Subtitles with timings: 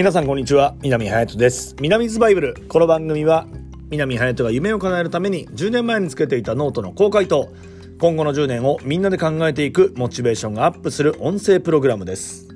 [0.00, 1.76] 皆さんこんにちは南隼人です。
[1.78, 2.54] 南 's バイブル。
[2.70, 3.46] この番組は
[3.90, 7.52] 南隼人が夢を叶えるために10年前につけていたノートの公開と
[8.00, 12.48] 今後の10年をみんなで考えていくモチベーションがアップする音声プログラムです。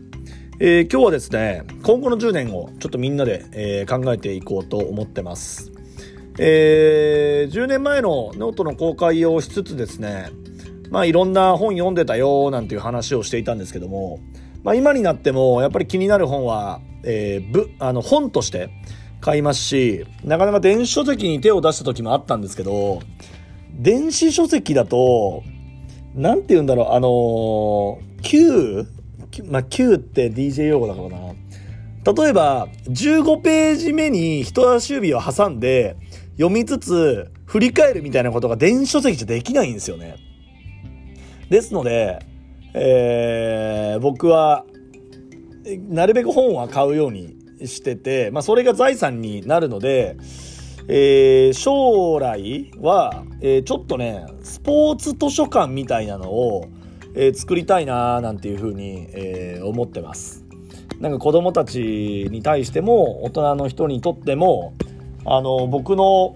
[0.58, 5.70] えー、今日はですね今後の10年をちょっとみんなで、えー、考えていこうと思ってます。
[6.38, 10.30] えー、10年前のノートの公開をしつつですね
[10.88, 14.20] まあいろんな本読んでたよなんていう話をしていたんですけども
[14.62, 18.70] まあ今になってもやっぱり気になる本はえー、ぶ、あの、本として
[19.20, 23.00] 買いますし、なかなか電子書籍に手を出した時もあったんですけど、
[23.72, 25.42] 電子書籍だと、
[26.14, 28.86] なんて言うんだろう、あのー、Q?
[29.46, 31.34] まあ、Q って DJ 用語だからな。
[32.12, 35.96] 例えば、15ページ目に人差し指を挟んで、
[36.36, 40.16] 読みつつ、振り返るみたいなことが電子書籍じゃできないんですよね。
[41.50, 42.18] ですので、
[42.74, 44.64] えー、僕は
[45.88, 50.16] なるべく本は買うようにしてて、まあ、それが財産になるので、
[50.88, 56.68] えー、将来は、えー、ちょっとね、スポーツ図書館みたいなのを、
[57.14, 60.44] えー、作りたいななんていうふうに、えー、思ってます。
[61.00, 64.74] なんか子供たちに対しても、大人の人にとっても、
[65.24, 66.34] あの、僕の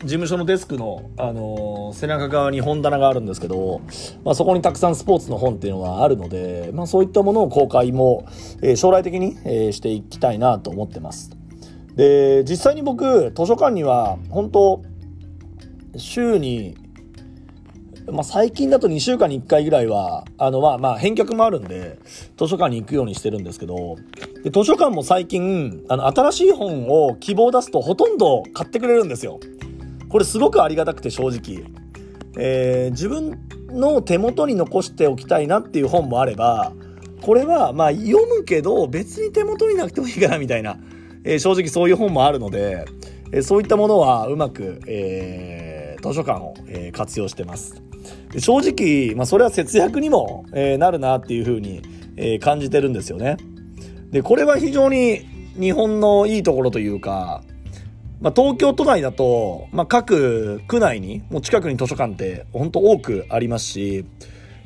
[0.00, 3.82] 事務所のデスクの、あのー、背中側に本棚があるんですけど、
[4.24, 8.24] まあ、そこにたくさんスポーツの本っていうのがあるので、まあ、そういったものを公開も、
[8.62, 11.30] えー、将来的に、えー、していきたいなと思ってます。
[11.96, 14.82] で、実際に僕、図書館には、本当
[15.96, 16.76] 週に、
[18.10, 21.98] まあ、最近だと2週間に1回ぐらいは、あの、まあまあ、返却もあるんで、
[22.38, 23.96] 図書館に行くようにしてるんですけど、
[24.44, 29.40] で図書館も最近、あの、新しい本を希望出すとほとんど買ってくれるんですよ。
[30.10, 31.64] これすごくありがたくて正直。
[32.36, 36.72] えー、自分の手元に残しておきたいなっていう本もあれば、
[37.22, 40.78] これはまあ読むけど別に手元になくてもいいかなみたいな、
[41.24, 42.86] えー、正直そういう本もあるので、
[43.32, 47.82] えー、そういったものはうまく、えー、図書館を、え、活用してます。
[48.38, 51.82] 正直、まあそれは節約にも、え、なるなっていうふうに、
[52.16, 53.36] え、感じてるんですよね。
[54.10, 55.26] で、これは非常に
[55.58, 57.42] 日本のいいところというか、
[58.20, 64.04] まあ、東京都内だと、まあ、各区内に、もう近くに図書館って本当多くありますし、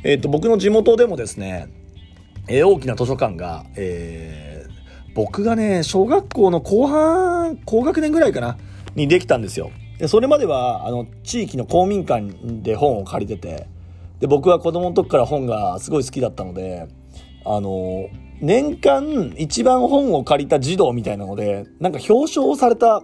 [0.02, 1.68] えっ、ー、と、僕の地元でもですね、
[2.48, 8.58] えー、大きな図書館が、えー、僕がね、小学校の後半、高学年ぐらいかな、
[8.96, 9.70] にできたんですよ。
[9.98, 12.32] で、それまでは、あの、地域の公民館
[12.62, 13.68] で本を借りてて、
[14.18, 16.88] で、僕は子供の時から本がすごい好きだったので、
[17.44, 18.08] あの、
[18.40, 23.02] 年間一番本を借りた児童みたいなので、なんか表彰された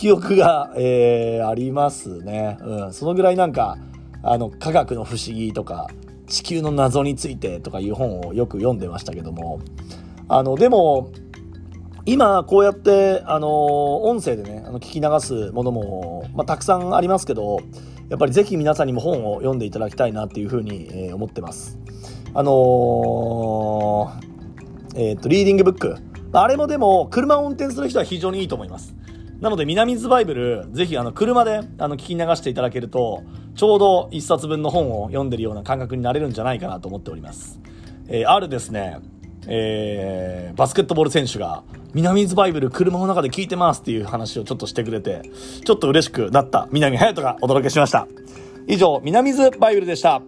[0.00, 2.56] 記憶が、えー、ありますね。
[2.62, 2.92] うん。
[2.94, 3.76] そのぐらいなんか、
[4.22, 5.88] あの、科学の不思議とか、
[6.26, 9.60] 地球の謎についてとかいう本をよく読んでましたけども、
[10.26, 11.10] あの、でも、
[12.06, 17.58] 今、こうやって、あの、音声でね、あの、聞き流すものも、まあ、たくさんありますけど、
[18.08, 21.78] やっぱりぜひ皆さんにも本を読んでいただきたいなっていうふうに、えー、思ってます。
[22.32, 25.96] あのー、えっ、と、リーディングブック。
[26.32, 28.94] あれもでも、車を運転する人は非常にいいと思います。
[29.40, 33.22] なので、南ズバイブル、ぜひ、あの、車で、あの、聞き流していただけると、
[33.54, 37.58] ちょうど一冊分の本を読んでるような感覚になれるんじゃないかなと思っております。
[38.08, 38.98] えー、あるですね、
[39.46, 41.62] えー、バスケットボール選手が、
[41.94, 45.22] 南ズバイブル車の中で聞いてますっていう話をちょっとしてくれて、
[45.64, 48.06] ちょっと嬉しくなった南隼人がお届けしました。
[48.68, 50.20] 以上、南ズバイブルでした。